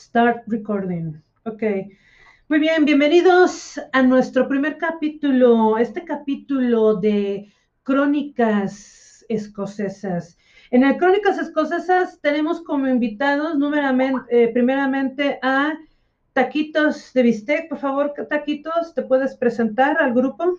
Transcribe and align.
Start 0.00 0.44
recording. 0.46 1.20
Ok. 1.44 1.62
Muy 2.48 2.58
bien, 2.58 2.86
bienvenidos 2.86 3.78
a 3.92 4.02
nuestro 4.02 4.48
primer 4.48 4.78
capítulo, 4.78 5.76
este 5.76 6.04
capítulo 6.04 6.94
de 6.94 7.52
Crónicas 7.82 9.26
Escocesas. 9.28 10.38
En 10.70 10.84
el 10.84 10.96
Crónicas 10.96 11.38
Escocesas 11.38 12.18
tenemos 12.22 12.62
como 12.62 12.88
invitados, 12.88 13.58
eh, 14.30 14.48
primeramente, 14.54 15.38
a 15.42 15.74
Taquitos 16.32 17.12
de 17.12 17.22
Bistec. 17.22 17.68
Por 17.68 17.78
favor, 17.78 18.14
Taquitos, 18.28 18.94
¿te 18.94 19.02
puedes 19.02 19.36
presentar 19.36 19.98
al 20.00 20.14
grupo? 20.14 20.56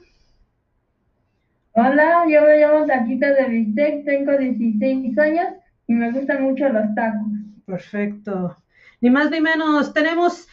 Hola, 1.72 2.26
yo 2.30 2.44
me 2.44 2.60
llamo 2.60 2.86
Taquitos 2.86 3.36
de 3.36 3.46
Bistec, 3.50 4.06
tengo 4.06 4.38
16 4.38 5.18
años 5.18 5.48
y 5.88 5.94
me 5.94 6.12
gustan 6.12 6.44
mucho 6.44 6.70
los 6.70 6.94
tacos. 6.94 7.28
Perfecto. 7.66 8.56
Ni 9.02 9.10
más 9.10 9.32
ni 9.32 9.42
menos, 9.42 9.94
tenemos 9.94 10.48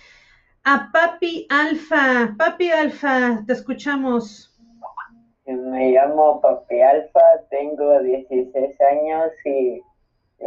a 0.64 0.90
Papi 0.90 1.46
Alfa. 1.50 2.34
Papi 2.38 2.70
Alfa, 2.70 3.44
te 3.46 3.52
escuchamos. 3.52 4.58
Me 5.44 5.92
llamo 5.92 6.40
Papi 6.40 6.80
Alfa, 6.80 7.20
tengo 7.50 8.00
16 8.00 8.80
años 8.80 9.32
y 9.44 9.82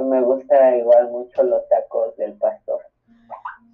me 0.02 0.20
gusta 0.24 0.78
igual 0.78 1.12
mucho 1.12 1.44
los 1.44 1.62
tacos 1.70 2.18
del 2.18 2.34
pastor. 2.34 2.82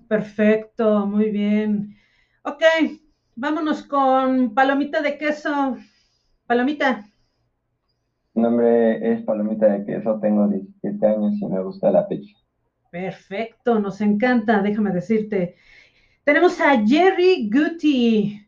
Perfecto, 0.09 1.05
muy 1.05 1.31
bien. 1.31 1.95
Ok, 2.43 2.63
vámonos 3.35 3.83
con 3.83 4.53
palomita 4.53 5.01
de 5.01 5.17
queso. 5.17 5.77
Palomita. 6.47 7.05
Mi 8.33 8.43
nombre 8.43 9.13
es 9.13 9.23
Palomita 9.23 9.67
de 9.67 9.85
Queso, 9.85 10.19
tengo 10.19 10.47
17 10.47 11.07
años 11.07 11.33
y 11.41 11.47
me 11.47 11.63
gusta 11.63 11.89
la 11.89 12.07
pizza. 12.07 12.37
Perfecto, 12.91 13.79
nos 13.79 14.01
encanta, 14.01 14.61
déjame 14.61 14.91
decirte. 14.91 15.55
Tenemos 16.23 16.59
a 16.61 16.85
Jerry 16.85 17.49
Guti. 17.49 18.47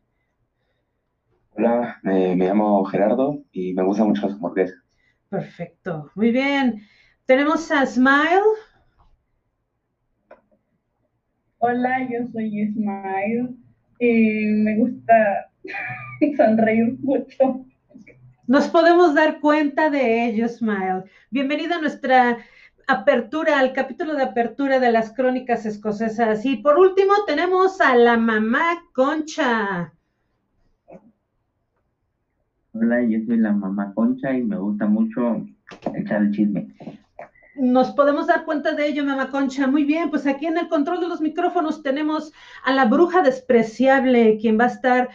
Hola, 1.52 2.00
me 2.03 2.36
llamo 2.36 2.83
Gerardo 2.86 3.44
y 3.52 3.73
me 3.73 3.83
gusta 3.83 4.05
mucho 4.05 4.23
las 4.23 4.36
hamburguesas. 4.36 4.78
Perfecto, 5.30 6.09
muy 6.16 6.31
bien. 6.31 6.81
Tenemos 7.25 7.69
a 7.72 7.86
Smile. 7.86 8.41
Hola, 11.58 12.08
yo 12.09 12.25
soy 12.31 12.72
Smile 12.73 13.50
y 14.00 14.45
me 14.45 14.78
gusta 14.78 15.52
sonreír 16.38 16.97
mucho. 17.00 17.66
Nos 18.47 18.67
podemos 18.69 19.13
dar 19.13 19.41
cuenta 19.41 19.89
de 19.89 20.25
ello, 20.25 20.47
Smile. 20.47 21.03
Bienvenida 21.30 21.75
a 21.75 21.81
nuestra 21.81 22.38
apertura, 22.89 23.59
al 23.59 23.71
capítulo 23.71 24.15
de 24.15 24.23
apertura 24.23 24.79
de 24.79 24.91
las 24.91 25.13
crónicas 25.13 25.65
escocesas. 25.65 26.43
Y 26.45 26.57
por 26.57 26.77
último 26.77 27.13
tenemos 27.27 27.79
a 27.81 27.95
la 27.95 28.17
mamá 28.17 28.83
Concha. 28.93 29.93
Hola, 32.73 33.03
yo 33.03 33.19
soy 33.27 33.37
la 33.37 33.51
mamá 33.51 33.93
Concha 33.93 34.33
y 34.33 34.43
me 34.43 34.57
gusta 34.57 34.87
mucho 34.87 35.45
echar 35.93 36.23
el 36.23 36.31
chisme. 36.31 36.67
Nos 37.55 37.91
podemos 37.91 38.25
dar 38.25 38.45
cuenta 38.45 38.73
de 38.73 38.87
ello, 38.87 39.05
mamá 39.05 39.29
Concha. 39.29 39.67
Muy 39.67 39.83
bien, 39.83 40.09
pues 40.09 40.25
aquí 40.25 40.47
en 40.47 40.57
el 40.57 40.67
control 40.67 40.99
de 40.99 41.09
los 41.09 41.21
micrófonos 41.21 41.83
tenemos 41.83 42.33
a 42.63 42.73
la 42.73 42.85
bruja 42.85 43.21
despreciable, 43.21 44.37
quien 44.41 44.59
va 44.59 44.63
a 44.63 44.67
estar 44.67 45.09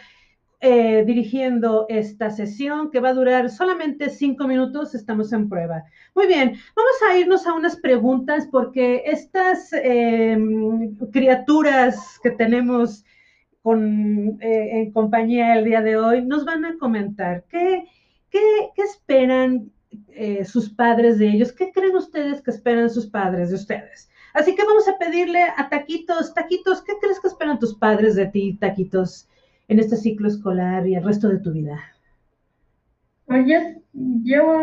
eh, 0.67 1.03
dirigiendo 1.05 1.85
esta 1.89 2.31
sesión 2.31 2.89
que 2.89 2.99
va 2.99 3.09
a 3.09 3.13
durar 3.13 3.51
solamente 3.51 4.09
cinco 4.09 4.47
minutos. 4.47 4.95
Estamos 4.95 5.31
en 5.31 5.47
prueba. 5.47 5.83
Muy 6.15 6.25
bien, 6.25 6.57
vamos 6.75 6.95
a 7.07 7.15
irnos 7.19 7.45
a 7.45 7.53
unas 7.53 7.75
preguntas 7.75 8.47
porque 8.51 9.03
estas 9.05 9.71
em, 9.73 10.95
criaturas 11.11 12.19
que 12.23 12.31
tenemos 12.31 13.05
con, 13.61 14.41
eh, 14.41 14.81
en 14.81 14.91
compañía 14.91 15.55
el 15.55 15.65
día 15.65 15.83
de 15.83 15.97
hoy 15.97 16.25
nos 16.25 16.45
van 16.45 16.65
a 16.65 16.79
comentar 16.79 17.43
qué, 17.47 17.85
qué, 18.31 18.39
qué 18.75 18.81
esperan 18.81 19.69
eh, 20.09 20.45
sus 20.45 20.67
padres 20.71 21.19
de 21.19 21.27
ellos, 21.27 21.51
qué 21.51 21.71
creen 21.71 21.95
ustedes 21.95 22.41
que 22.41 22.49
esperan 22.49 22.89
sus 22.89 23.05
padres 23.05 23.49
de 23.49 23.55
ustedes. 23.57 24.09
Así 24.33 24.55
que 24.55 24.65
vamos 24.65 24.87
a 24.87 24.97
pedirle 24.97 25.43
a 25.43 25.69
Taquitos, 25.69 26.33
Taquitos, 26.33 26.81
¿qué 26.81 26.93
crees 26.99 27.19
que 27.19 27.27
esperan 27.27 27.59
tus 27.59 27.75
padres 27.75 28.15
de 28.15 28.25
ti, 28.25 28.57
Taquitos? 28.59 29.29
En 29.67 29.79
este 29.79 29.97
ciclo 29.97 30.27
escolar 30.27 30.87
y 30.87 30.95
el 30.95 31.03
resto 31.03 31.29
de 31.29 31.39
tu 31.39 31.51
vida? 31.51 31.79
Oye, 33.27 33.81
yo 34.23 34.61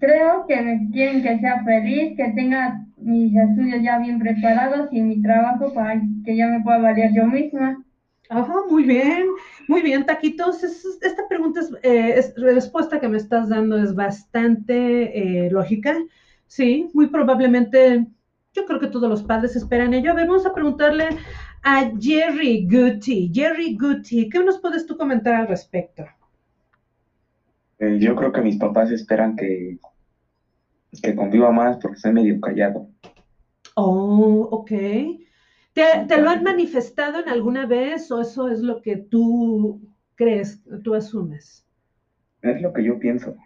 creo 0.00 0.46
que 0.46 0.60
me 0.60 0.90
quieren 0.92 1.22
que 1.22 1.38
sea 1.38 1.62
feliz, 1.64 2.16
que 2.16 2.32
tenga 2.34 2.84
mis 2.96 3.34
estudios 3.36 3.82
ya 3.82 3.98
bien 3.98 4.18
preparados 4.18 4.88
y 4.92 5.00
mi 5.00 5.22
trabajo 5.22 5.72
para 5.72 6.00
que 6.24 6.36
ya 6.36 6.48
me 6.48 6.60
pueda 6.60 6.78
valer 6.78 7.12
yo 7.14 7.26
misma. 7.26 7.84
Ajá, 8.28 8.54
muy 8.68 8.84
bien, 8.84 9.26
muy 9.68 9.82
bien, 9.82 10.06
Taquitos. 10.06 10.62
esta 10.62 11.28
pregunta, 11.28 11.60
es, 11.60 11.72
eh, 11.82 12.32
respuesta 12.36 13.00
que 13.00 13.08
me 13.08 13.16
estás 13.16 13.48
dando 13.48 13.76
es 13.76 13.94
bastante 13.94 15.46
eh, 15.46 15.50
lógica. 15.50 15.96
Sí, 16.46 16.88
muy 16.94 17.08
probablemente, 17.08 18.06
yo 18.54 18.66
creo 18.66 18.80
que 18.80 18.86
todos 18.86 19.08
los 19.08 19.22
padres 19.22 19.56
esperan 19.56 19.94
ello. 19.94 20.12
A 20.12 20.14
ver, 20.14 20.28
vamos 20.28 20.46
a 20.46 20.54
preguntarle 20.54 21.08
a 21.62 21.90
Jerry 21.98 22.66
Guti. 22.66 23.30
Jerry 23.32 23.76
Guti, 23.76 24.28
¿qué 24.28 24.42
nos 24.42 24.58
puedes 24.60 24.86
tú 24.86 24.96
comentar 24.96 25.34
al 25.34 25.48
respecto? 25.48 26.04
Eh, 27.78 27.98
yo 27.98 28.14
creo 28.14 28.32
que 28.32 28.42
mis 28.42 28.56
papás 28.56 28.90
esperan 28.90 29.36
que, 29.36 29.78
que 31.02 31.14
conviva 31.14 31.50
más 31.50 31.78
porque 31.78 31.98
soy 31.98 32.12
medio 32.12 32.40
callado. 32.40 32.88
Oh, 33.74 34.48
ok. 34.50 34.70
¿Te, 35.72 36.20
lo 36.20 36.28
han 36.28 36.42
manifestado 36.42 37.20
en 37.20 37.28
alguna 37.28 37.64
vez 37.66 38.10
o 38.10 38.20
eso 38.20 38.48
es 38.48 38.60
lo 38.60 38.82
que 38.82 38.96
tú 38.96 39.80
crees, 40.14 40.62
tú 40.82 40.94
asumes? 40.94 41.66
Es 42.42 42.60
lo 42.60 42.72
que 42.72 42.84
yo 42.84 42.98
pienso. 42.98 43.36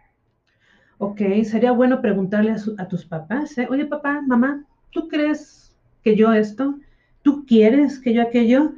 Ok, 0.98 1.20
sería 1.44 1.72
bueno 1.72 2.00
preguntarle 2.00 2.52
a, 2.52 2.56
a 2.78 2.88
tus 2.88 3.04
papás, 3.04 3.58
¿eh? 3.58 3.66
oye 3.68 3.84
papá, 3.84 4.22
mamá, 4.26 4.64
¿tú 4.90 5.08
crees 5.08 5.76
que 6.02 6.16
yo 6.16 6.32
esto? 6.32 6.76
¿Tú 7.24 7.46
quieres 7.46 7.98
que 8.00 8.12
yo 8.12 8.20
aquello? 8.20 8.74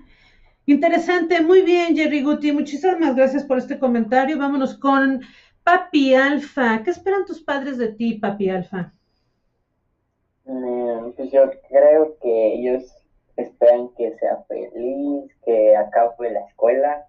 Interesante, 0.66 1.40
muy 1.40 1.62
bien, 1.62 1.96
Jerry 1.96 2.22
Guti. 2.22 2.52
Muchísimas 2.52 3.16
gracias 3.16 3.42
por 3.42 3.58
este 3.58 3.76
comentario. 3.76 4.38
Vámonos 4.38 4.78
con 4.78 5.22
Papi 5.64 6.14
Alfa. 6.14 6.84
¿Qué 6.84 6.90
esperan 6.90 7.26
tus 7.26 7.42
padres 7.42 7.76
de 7.76 7.88
ti, 7.88 8.14
Papi 8.14 8.48
Alfa? 8.48 8.94
Mm, 10.44 11.10
pues 11.16 11.32
yo 11.32 11.50
creo 11.68 12.16
que 12.22 12.54
ellos 12.54 12.84
esperan 13.36 13.88
que 13.96 14.16
sea 14.18 14.44
feliz, 14.46 15.28
que 15.44 15.76
acabe 15.76 16.30
la 16.30 16.46
escuela, 16.46 17.04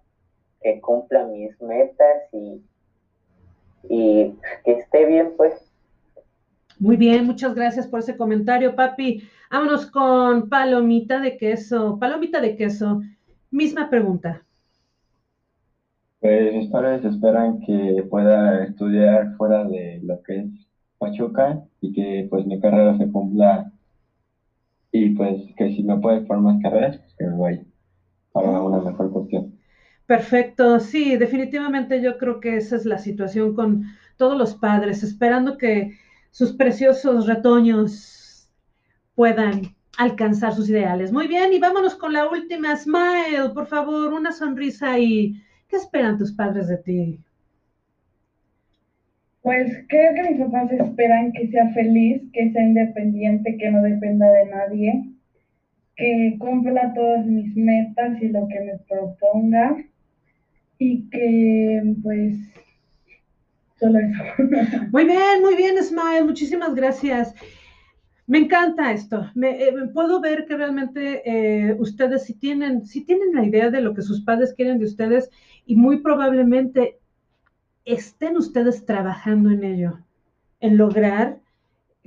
que 0.60 0.80
cumpla 0.80 1.24
mis 1.26 1.60
metas 1.62 2.24
y, 2.32 2.64
y 3.88 4.34
que 4.64 4.72
esté 4.72 5.04
bien, 5.04 5.34
pues. 5.36 5.67
Muy 6.78 6.96
bien, 6.96 7.26
muchas 7.26 7.54
gracias 7.54 7.88
por 7.88 8.00
ese 8.00 8.16
comentario, 8.16 8.76
papi. 8.76 9.22
Vámonos 9.50 9.90
con 9.90 10.48
palomita 10.48 11.20
de 11.20 11.36
queso. 11.36 11.98
Palomita 11.98 12.40
de 12.40 12.54
queso, 12.54 13.02
misma 13.50 13.90
pregunta. 13.90 14.44
Pues 16.20 16.54
mis 16.54 16.70
padres 16.70 17.04
esperan 17.04 17.60
que 17.60 18.04
pueda 18.08 18.64
estudiar 18.64 19.34
fuera 19.36 19.64
de 19.64 20.00
lo 20.04 20.22
que 20.22 20.40
es 20.40 20.46
Pachuca 20.98 21.64
y 21.80 21.92
que 21.92 22.26
pues 22.30 22.46
mi 22.46 22.60
carrera 22.60 22.96
se 22.98 23.10
cumpla 23.10 23.72
y 24.92 25.10
pues 25.10 25.42
que 25.56 25.74
si 25.74 25.82
me 25.82 25.98
puede 25.98 26.26
formar 26.26 26.60
carreras, 26.62 26.98
pues 26.98 27.14
que 27.18 27.24
me 27.24 27.36
vaya 27.38 27.64
para 28.32 28.62
una 28.62 28.78
mejor 28.78 29.12
cuestión. 29.12 29.58
Perfecto, 30.06 30.80
sí, 30.80 31.16
definitivamente 31.16 32.00
yo 32.00 32.18
creo 32.18 32.40
que 32.40 32.56
esa 32.56 32.76
es 32.76 32.84
la 32.86 32.98
situación 32.98 33.54
con 33.54 33.84
todos 34.16 34.38
los 34.38 34.54
padres, 34.54 35.02
esperando 35.02 35.58
que 35.58 35.98
sus 36.30 36.52
preciosos 36.52 37.26
retoños 37.26 38.48
puedan 39.14 39.62
alcanzar 39.98 40.54
sus 40.54 40.70
ideales. 40.70 41.12
Muy 41.12 41.26
bien, 41.26 41.52
y 41.52 41.58
vámonos 41.58 41.96
con 41.96 42.12
la 42.12 42.28
última. 42.28 42.76
Smile, 42.76 43.50
por 43.52 43.66
favor, 43.66 44.12
una 44.12 44.32
sonrisa 44.32 44.98
y 44.98 45.42
¿qué 45.68 45.76
esperan 45.76 46.18
tus 46.18 46.32
padres 46.32 46.68
de 46.68 46.78
ti? 46.78 47.20
Pues 49.42 49.72
creo 49.88 50.14
que 50.14 50.30
mis 50.30 50.40
papás 50.40 50.70
esperan 50.72 51.32
que 51.32 51.48
sea 51.48 51.68
feliz, 51.70 52.22
que 52.32 52.52
sea 52.52 52.62
independiente, 52.62 53.56
que 53.56 53.70
no 53.70 53.82
dependa 53.82 54.30
de 54.30 54.46
nadie, 54.46 55.04
que 55.96 56.36
cumpla 56.38 56.92
todas 56.94 57.26
mis 57.26 57.56
metas 57.56 58.22
y 58.22 58.28
lo 58.28 58.46
que 58.46 58.60
me 58.60 58.78
proponga 58.88 59.76
y 60.78 61.08
que 61.10 61.94
pues 62.02 62.36
Muy 64.92 65.04
bien, 65.04 65.42
muy 65.42 65.54
bien, 65.54 65.82
Smile, 65.82 66.24
muchísimas 66.24 66.74
gracias. 66.74 67.34
Me 68.26 68.38
encanta 68.38 68.92
esto. 68.92 69.30
Me, 69.34 69.62
eh, 69.62 69.72
puedo 69.94 70.20
ver 70.20 70.46
que 70.46 70.56
realmente 70.56 71.22
eh, 71.24 71.76
ustedes 71.78 72.24
si 72.24 72.34
tienen, 72.34 72.84
si 72.84 73.04
tienen 73.04 73.32
la 73.34 73.44
idea 73.44 73.70
de 73.70 73.80
lo 73.80 73.94
que 73.94 74.02
sus 74.02 74.20
padres 74.22 74.52
quieren 74.52 74.78
de 74.78 74.84
ustedes 74.84 75.30
y 75.64 75.76
muy 75.76 76.00
probablemente 76.00 76.98
estén 77.84 78.36
ustedes 78.36 78.84
trabajando 78.84 79.50
en 79.50 79.64
ello, 79.64 80.00
en 80.60 80.76
lograr 80.76 81.40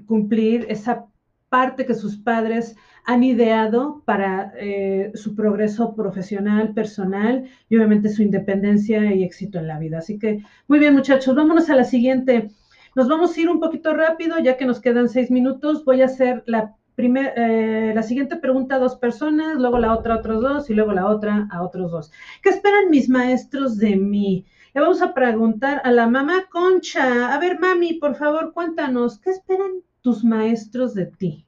cumplir 0.05 0.65
esa 0.69 1.05
parte 1.51 1.85
que 1.85 1.95
sus 1.95 2.15
padres 2.15 2.77
han 3.03 3.23
ideado 3.23 4.03
para 4.05 4.53
eh, 4.57 5.11
su 5.15 5.35
progreso 5.35 5.93
profesional, 5.95 6.73
personal 6.73 7.43
y 7.67 7.75
obviamente 7.75 8.07
su 8.07 8.21
independencia 8.21 9.13
y 9.13 9.25
éxito 9.25 9.59
en 9.59 9.67
la 9.67 9.77
vida. 9.77 9.97
Así 9.97 10.17
que, 10.17 10.45
muy 10.69 10.79
bien 10.79 10.93
muchachos, 10.93 11.35
vámonos 11.35 11.69
a 11.69 11.75
la 11.75 11.83
siguiente. 11.83 12.51
Nos 12.95 13.09
vamos 13.09 13.35
a 13.35 13.41
ir 13.41 13.49
un 13.49 13.59
poquito 13.59 13.93
rápido, 13.93 14.39
ya 14.39 14.55
que 14.55 14.65
nos 14.65 14.79
quedan 14.79 15.09
seis 15.09 15.29
minutos. 15.29 15.83
Voy 15.83 16.01
a 16.01 16.05
hacer 16.05 16.41
la, 16.45 16.77
eh, 16.97 17.91
la 17.93 18.03
siguiente 18.03 18.37
pregunta 18.37 18.75
a 18.75 18.79
dos 18.79 18.95
personas, 18.95 19.57
luego 19.57 19.77
la 19.77 19.93
otra 19.93 20.13
a 20.13 20.17
otros 20.19 20.41
dos 20.41 20.69
y 20.69 20.73
luego 20.73 20.93
la 20.93 21.07
otra 21.07 21.49
a 21.51 21.63
otros 21.63 21.91
dos. 21.91 22.11
¿Qué 22.41 22.49
esperan 22.49 22.89
mis 22.89 23.09
maestros 23.09 23.77
de 23.77 23.97
mí? 23.97 24.45
Le 24.73 24.79
vamos 24.79 25.01
a 25.01 25.13
preguntar 25.13 25.81
a 25.83 25.91
la 25.91 26.07
mamá 26.07 26.45
Concha. 26.49 27.33
A 27.33 27.39
ver, 27.39 27.59
mami, 27.59 27.95
por 27.95 28.15
favor, 28.15 28.53
cuéntanos, 28.53 29.19
¿qué 29.19 29.31
esperan 29.31 29.81
tus 30.01 30.23
maestros 30.23 30.93
de 30.93 31.07
ti? 31.07 31.45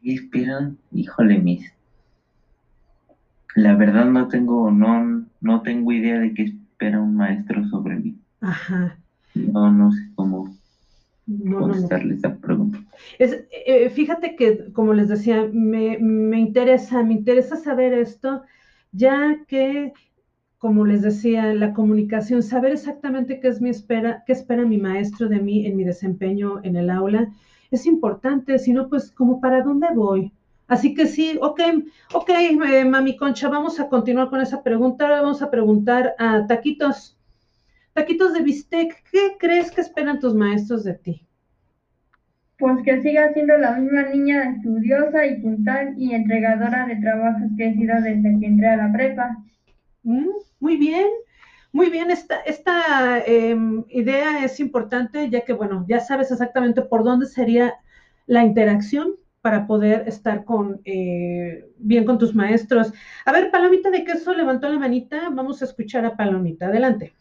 ¿Qué 0.00 0.14
esperan? 0.14 0.78
Híjole, 0.92 1.38
mis. 1.40 1.72
La 3.56 3.74
verdad 3.74 4.04
no 4.04 4.28
tengo, 4.28 4.70
no, 4.70 5.26
no 5.40 5.62
tengo 5.62 5.90
idea 5.90 6.20
de 6.20 6.34
qué 6.34 6.42
espera 6.42 7.00
un 7.00 7.16
maestro 7.16 7.66
sobre 7.68 7.96
mí. 7.96 8.16
Ajá. 8.40 8.96
No, 9.34 9.70
no 9.70 9.92
sé 9.92 10.10
cómo 10.16 10.56
No, 11.26 11.62
no, 11.62 11.76
no. 11.76 11.88
contestarle 11.88 12.14
esa 12.14 12.36
pregunta. 12.38 12.80
Es, 13.18 13.44
eh, 13.50 13.90
fíjate 13.90 14.36
que, 14.36 14.72
como 14.72 14.94
les 14.94 15.08
decía, 15.08 15.48
me, 15.52 15.98
me 15.98 16.38
interesa, 16.38 17.02
me 17.02 17.14
interesa 17.14 17.56
saber 17.56 17.92
esto, 17.94 18.42
ya 18.92 19.44
que, 19.48 19.92
como 20.64 20.86
les 20.86 21.02
decía, 21.02 21.52
la 21.52 21.74
comunicación, 21.74 22.42
saber 22.42 22.72
exactamente 22.72 23.38
qué 23.38 23.48
es 23.48 23.60
mi 23.60 23.68
espera, 23.68 24.24
qué 24.26 24.32
espera 24.32 24.64
mi 24.64 24.78
maestro 24.78 25.28
de 25.28 25.38
mí 25.38 25.66
en 25.66 25.76
mi 25.76 25.84
desempeño 25.84 26.64
en 26.64 26.76
el 26.76 26.88
aula, 26.88 27.28
es 27.70 27.84
importante, 27.84 28.58
si 28.58 28.72
no, 28.72 28.88
pues, 28.88 29.10
como 29.10 29.42
para 29.42 29.60
dónde 29.60 29.88
voy. 29.94 30.32
Así 30.66 30.94
que 30.94 31.06
sí, 31.06 31.38
ok, 31.42 31.60
ok, 32.14 32.30
eh, 32.30 32.84
mami 32.86 33.14
Concha, 33.14 33.50
vamos 33.50 33.78
a 33.78 33.90
continuar 33.90 34.30
con 34.30 34.40
esa 34.40 34.62
pregunta. 34.62 35.04
Ahora 35.04 35.20
vamos 35.20 35.42
a 35.42 35.50
preguntar 35.50 36.14
a 36.18 36.46
Taquitos. 36.46 37.18
Taquitos 37.92 38.32
de 38.32 38.40
Bistec, 38.40 39.04
¿qué 39.12 39.36
crees 39.38 39.70
que 39.70 39.82
esperan 39.82 40.18
tus 40.18 40.34
maestros 40.34 40.82
de 40.82 40.94
ti? 40.94 41.26
Pues 42.58 42.82
que 42.84 43.02
siga 43.02 43.34
siendo 43.34 43.58
la 43.58 43.72
misma 43.72 44.04
niña 44.04 44.54
estudiosa 44.54 45.26
y 45.26 45.42
puntual 45.42 45.92
y 45.98 46.14
entregadora 46.14 46.86
de 46.86 46.96
trabajos 46.96 47.50
que 47.58 47.68
he 47.68 47.74
sido 47.74 48.00
desde 48.00 48.40
que 48.40 48.46
entré 48.46 48.68
a 48.68 48.76
la 48.78 48.90
prepa. 48.90 49.44
Mm, 50.04 50.28
Muy 50.60 50.76
bien, 50.76 51.06
muy 51.72 51.90
bien. 51.90 52.10
Esta, 52.10 53.18
em, 53.26 53.84
idea 53.88 54.44
es 54.44 54.60
importante 54.60 55.28
ya 55.30 55.40
que, 55.42 55.52
bueno, 55.52 55.84
ya 55.88 56.00
sabes 56.00 56.30
exactamente 56.30 56.82
por 56.82 57.04
dónde 57.04 57.26
sería 57.26 57.74
la 58.26 58.44
interacción 58.44 59.16
para 59.42 59.66
poder 59.66 60.04
estar 60.08 60.44
con, 60.44 60.80
eh, 60.84 61.66
bien 61.78 62.04
con 62.04 62.18
tus 62.18 62.34
maestros. 62.34 62.92
A 63.26 63.32
ver, 63.32 63.50
Palomita 63.50 63.90
de 63.90 64.04
Queso 64.04 64.32
levantó 64.34 64.68
la 64.70 64.78
manita. 64.78 65.28
Vamos 65.30 65.60
a 65.60 65.66
escuchar 65.66 66.04
a 66.06 66.16
Palomita. 66.16 66.68
Adelante. 66.68 67.12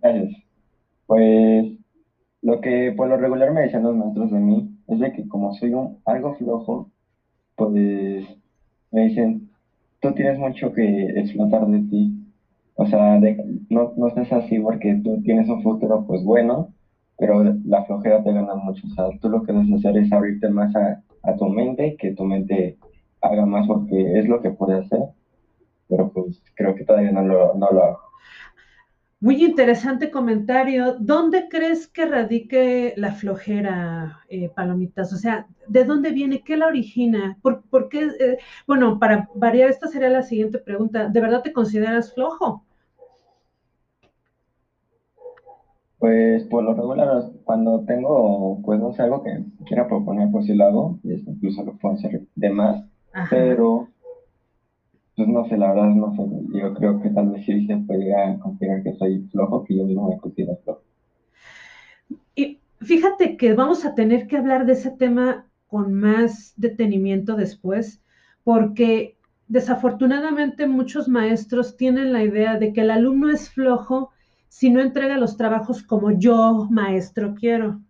Gracias. 0.00 0.42
Pues 1.06 1.66
lo 2.42 2.60
que 2.60 2.92
por 2.96 3.08
lo 3.08 3.16
regular 3.16 3.52
me 3.52 3.62
decían 3.62 3.82
los 3.84 3.96
maestros 3.96 4.30
de 4.30 4.38
mí 4.38 4.70
es 4.88 4.98
de 5.00 5.12
que 5.12 5.28
como 5.28 5.52
soy 5.54 5.74
un, 5.74 6.00
algo 6.04 6.34
flojo, 6.34 6.90
pues 7.56 7.72
me 8.90 9.02
dicen, 9.02 9.47
tú 10.00 10.12
tienes 10.14 10.38
mucho 10.38 10.72
que 10.72 10.84
explotar 11.20 11.66
de 11.66 11.80
ti. 11.90 12.14
O 12.74 12.86
sea, 12.86 13.18
de- 13.18 13.36
no, 13.70 13.92
no 13.96 14.08
estés 14.08 14.32
así 14.32 14.58
porque 14.60 15.00
tú 15.04 15.20
tienes 15.22 15.48
un 15.48 15.62
futuro 15.62 16.04
pues 16.06 16.22
bueno, 16.24 16.74
pero 17.18 17.42
la 17.64 17.84
flojera 17.84 18.22
te 18.22 18.32
gana 18.32 18.54
mucho. 18.54 18.86
O 18.86 18.90
sea, 18.90 19.06
tú 19.20 19.28
lo 19.28 19.42
que 19.42 19.52
debes 19.52 19.72
hacer 19.72 19.96
es 19.98 20.12
abrirte 20.12 20.48
más 20.48 20.74
a, 20.76 21.02
a 21.22 21.36
tu 21.36 21.46
mente, 21.48 21.96
que 21.98 22.12
tu 22.14 22.24
mente 22.24 22.78
haga 23.20 23.46
más 23.46 23.66
porque 23.66 24.18
es 24.18 24.28
lo 24.28 24.40
que 24.42 24.50
puede 24.50 24.78
hacer. 24.80 25.00
Pero 25.88 26.12
pues 26.12 26.42
creo 26.56 26.74
que 26.74 26.84
todavía 26.84 27.12
no 27.12 27.22
lo, 27.22 27.54
no 27.54 27.68
lo 27.70 27.84
hago. 27.84 27.98
Muy 29.20 29.44
interesante 29.44 30.10
comentario. 30.10 30.96
¿Dónde 31.00 31.48
crees 31.48 31.88
que 31.88 32.06
radique 32.06 32.94
la 32.96 33.12
flojera, 33.12 34.20
eh, 34.28 34.48
Palomitas? 34.48 35.12
O 35.12 35.16
sea, 35.16 35.46
¿de 35.66 35.84
dónde 35.84 36.12
viene? 36.12 36.42
¿Qué 36.44 36.56
la 36.56 36.68
origina? 36.68 37.36
¿Por, 37.42 37.62
por 37.62 37.88
qué? 37.88 38.10
eh, 38.20 38.38
bueno, 38.66 38.98
para 39.00 39.28
variar, 39.34 39.70
esta 39.70 39.88
sería 39.88 40.08
la 40.08 40.22
siguiente 40.22 40.58
pregunta. 40.58 41.08
¿De 41.08 41.20
verdad 41.20 41.42
te 41.42 41.52
consideras 41.52 42.14
flojo? 42.14 42.64
Pues 45.98 46.44
por 46.44 46.62
lo 46.62 46.74
regular, 46.74 47.24
cuando 47.44 47.84
tengo, 47.84 48.60
pues 48.64 48.78
no 48.78 48.92
sé, 48.92 49.02
algo 49.02 49.22
que 49.24 49.44
quiera 49.66 49.88
proponer, 49.88 50.30
pues 50.30 50.46
sí 50.46 50.54
lo 50.54 50.64
hago, 50.64 50.98
y 51.02 51.12
esto 51.12 51.30
incluso 51.32 51.64
lo 51.64 51.76
puedo 51.76 51.96
hacer 51.96 52.22
de 52.36 52.50
más, 52.50 52.84
Ajá. 53.12 53.28
pero, 53.30 53.88
pues 55.18 55.28
no 55.28 55.44
sé, 55.48 55.56
la 55.56 55.74
verdad 55.74 55.88
no 55.88 56.14
sé, 56.14 56.22
yo 56.56 56.74
creo 56.74 57.02
que 57.02 57.10
tal 57.10 57.30
vez 57.30 57.44
sí 57.44 57.66
se 57.66 57.76
puede 57.78 58.04
llegar 58.04 58.28
a 58.30 58.38
considerar 58.38 58.84
que 58.84 58.94
soy 58.94 59.26
flojo, 59.32 59.64
que 59.64 59.76
yo 59.76 59.84
mismo 59.84 60.08
me 60.08 60.16
considero 60.16 60.56
flojo. 60.62 60.82
Y 62.36 62.60
fíjate 62.80 63.36
que 63.36 63.52
vamos 63.52 63.84
a 63.84 63.96
tener 63.96 64.28
que 64.28 64.36
hablar 64.36 64.64
de 64.64 64.74
ese 64.74 64.92
tema 64.92 65.44
con 65.66 65.92
más 65.92 66.54
detenimiento 66.56 67.34
después, 67.34 68.00
porque 68.44 69.16
desafortunadamente 69.48 70.68
muchos 70.68 71.08
maestros 71.08 71.76
tienen 71.76 72.12
la 72.12 72.22
idea 72.22 72.56
de 72.56 72.72
que 72.72 72.82
el 72.82 72.92
alumno 72.92 73.28
es 73.28 73.50
flojo 73.50 74.10
si 74.46 74.70
no 74.70 74.80
entrega 74.80 75.18
los 75.18 75.36
trabajos 75.36 75.82
como 75.82 76.12
yo, 76.12 76.68
maestro, 76.70 77.34
quiero. 77.34 77.80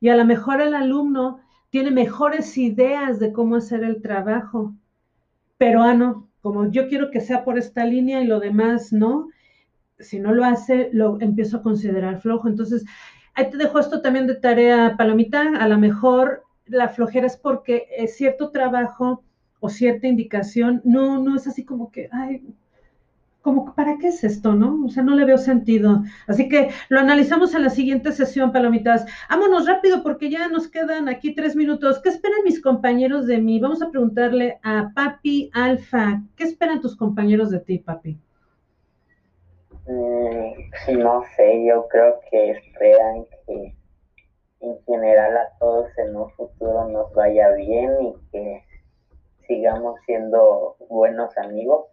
Y 0.00 0.08
a 0.08 0.16
lo 0.16 0.24
mejor 0.24 0.60
el 0.60 0.74
alumno 0.74 1.38
tiene 1.70 1.92
mejores 1.92 2.58
ideas 2.58 3.20
de 3.20 3.32
cómo 3.32 3.54
hacer 3.54 3.84
el 3.84 4.02
trabajo, 4.02 4.74
pero 5.58 5.84
ah, 5.84 5.94
no, 5.94 6.25
como 6.46 6.70
yo 6.70 6.86
quiero 6.86 7.10
que 7.10 7.20
sea 7.20 7.42
por 7.42 7.58
esta 7.58 7.84
línea 7.84 8.20
y 8.20 8.24
lo 8.24 8.38
demás 8.38 8.92
no, 8.92 9.30
si 9.98 10.20
no 10.20 10.32
lo 10.32 10.44
hace, 10.44 10.90
lo 10.92 11.20
empiezo 11.20 11.56
a 11.56 11.62
considerar 11.62 12.20
flojo. 12.20 12.46
Entonces, 12.46 12.84
ahí 13.34 13.50
te 13.50 13.56
dejo 13.56 13.80
esto 13.80 14.00
también 14.00 14.28
de 14.28 14.36
tarea, 14.36 14.94
Palomita. 14.96 15.42
A 15.58 15.66
lo 15.66 15.76
mejor 15.76 16.44
la 16.66 16.88
flojera 16.88 17.26
es 17.26 17.36
porque 17.36 17.88
eh, 17.98 18.06
cierto 18.06 18.50
trabajo 18.52 19.24
o 19.58 19.68
cierta 19.68 20.06
indicación 20.06 20.82
no, 20.84 21.20
no 21.20 21.34
es 21.34 21.48
así 21.48 21.64
como 21.64 21.90
que, 21.90 22.08
ay, 22.12 22.44
como, 23.46 23.76
¿para 23.76 23.96
qué 23.98 24.08
es 24.08 24.24
esto, 24.24 24.54
no? 24.54 24.84
O 24.84 24.88
sea, 24.88 25.04
no 25.04 25.14
le 25.14 25.24
veo 25.24 25.38
sentido. 25.38 26.02
Así 26.26 26.48
que 26.48 26.70
lo 26.88 26.98
analizamos 26.98 27.54
en 27.54 27.62
la 27.62 27.70
siguiente 27.70 28.10
sesión, 28.10 28.50
Palomitas. 28.50 29.06
Vámonos 29.30 29.68
rápido 29.68 30.02
porque 30.02 30.28
ya 30.30 30.48
nos 30.48 30.66
quedan 30.66 31.08
aquí 31.08 31.32
tres 31.32 31.54
minutos. 31.54 32.00
¿Qué 32.02 32.08
esperan 32.08 32.42
mis 32.42 32.60
compañeros 32.60 33.28
de 33.28 33.38
mí? 33.38 33.60
Vamos 33.60 33.82
a 33.82 33.90
preguntarle 33.90 34.58
a 34.64 34.90
Papi 34.92 35.48
Alfa. 35.54 36.22
¿Qué 36.34 36.42
esperan 36.42 36.80
tus 36.80 36.96
compañeros 36.96 37.50
de 37.50 37.60
ti, 37.60 37.78
Papi? 37.78 38.18
Mm, 39.86 40.98
no 40.98 41.22
sé, 41.36 41.66
yo 41.68 41.86
creo 41.88 42.18
que 42.28 42.50
esperan 42.50 43.26
que 43.46 43.76
en 44.58 44.76
general 44.86 45.36
a 45.36 45.56
todos 45.60 45.86
en 45.98 46.16
un 46.16 46.28
futuro 46.30 46.88
nos 46.88 47.14
vaya 47.14 47.52
bien 47.52 47.92
y 48.02 48.14
que 48.32 48.64
sigamos 49.46 50.00
siendo 50.04 50.74
buenos 50.88 51.38
amigos. 51.38 51.86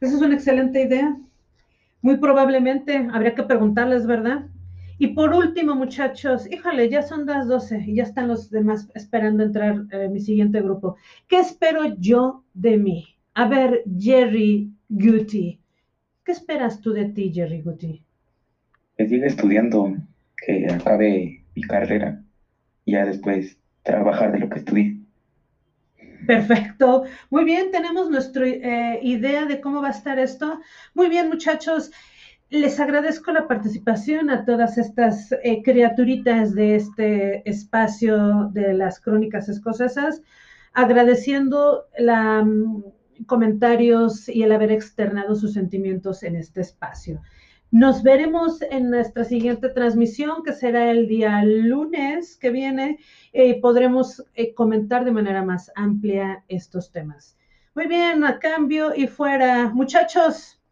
Esa 0.00 0.16
es 0.16 0.22
una 0.22 0.34
excelente 0.34 0.82
idea. 0.82 1.16
Muy 2.02 2.18
probablemente 2.18 3.08
habría 3.12 3.34
que 3.34 3.42
preguntarles, 3.42 4.06
¿verdad? 4.06 4.46
Y 4.98 5.08
por 5.08 5.34
último, 5.34 5.74
muchachos, 5.74 6.50
híjole, 6.50 6.88
ya 6.88 7.02
son 7.02 7.26
las 7.26 7.48
12 7.48 7.84
y 7.86 7.96
ya 7.96 8.04
están 8.04 8.28
los 8.28 8.50
demás 8.50 8.88
esperando 8.94 9.42
entrar 9.42 9.84
eh, 9.90 10.08
mi 10.08 10.20
siguiente 10.20 10.60
grupo. 10.60 10.96
¿Qué 11.26 11.38
espero 11.40 11.96
yo 11.98 12.44
de 12.54 12.76
mí? 12.76 13.06
A 13.34 13.48
ver, 13.48 13.82
Jerry 13.98 14.70
Guti, 14.88 15.58
¿qué 16.24 16.32
esperas 16.32 16.80
tú 16.80 16.92
de 16.92 17.06
ti, 17.06 17.32
Jerry 17.34 17.62
Guti? 17.62 18.02
Que 18.96 19.08
siga 19.08 19.26
estudiando, 19.26 19.96
que 20.46 20.66
acabe 20.70 21.42
mi 21.56 21.62
carrera 21.62 22.22
y 22.84 22.92
ya 22.92 23.04
después 23.04 23.58
trabajar 23.82 24.30
de 24.30 24.38
lo 24.38 24.48
que 24.48 24.58
estudié. 24.60 24.93
Perfecto. 26.26 27.04
Muy 27.30 27.44
bien, 27.44 27.70
tenemos 27.70 28.10
nuestra 28.10 28.46
eh, 28.46 29.00
idea 29.02 29.46
de 29.46 29.60
cómo 29.60 29.82
va 29.82 29.88
a 29.88 29.92
estar 29.92 30.18
esto. 30.18 30.60
Muy 30.94 31.08
bien, 31.08 31.28
muchachos. 31.28 31.90
Les 32.50 32.78
agradezco 32.78 33.32
la 33.32 33.48
participación 33.48 34.30
a 34.30 34.44
todas 34.44 34.78
estas 34.78 35.32
eh, 35.42 35.62
criaturitas 35.64 36.54
de 36.54 36.76
este 36.76 37.48
espacio 37.48 38.50
de 38.52 38.74
las 38.74 39.00
crónicas 39.00 39.48
escocesas, 39.48 40.22
agradeciendo 40.72 41.86
la, 41.98 42.42
mm, 42.44 42.84
comentarios 43.26 44.28
y 44.28 44.42
el 44.42 44.52
haber 44.52 44.72
externado 44.72 45.34
sus 45.34 45.52
sentimientos 45.52 46.22
en 46.22 46.36
este 46.36 46.60
espacio. 46.60 47.22
Nos 47.74 48.04
veremos 48.04 48.62
en 48.62 48.88
nuestra 48.88 49.24
siguiente 49.24 49.68
transmisión, 49.68 50.44
que 50.44 50.52
será 50.52 50.92
el 50.92 51.08
día 51.08 51.42
lunes 51.44 52.36
que 52.36 52.50
viene. 52.50 53.00
Eh, 53.32 53.60
podremos 53.60 54.24
eh, 54.36 54.54
comentar 54.54 55.04
de 55.04 55.10
manera 55.10 55.42
más 55.42 55.72
amplia 55.74 56.44
estos 56.46 56.92
temas. 56.92 57.36
Muy 57.74 57.88
bien, 57.88 58.22
a 58.22 58.38
cambio 58.38 58.94
y 58.94 59.08
fuera. 59.08 59.72
Muchachos, 59.74 60.62